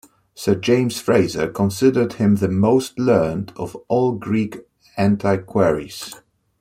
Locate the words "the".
2.37-2.47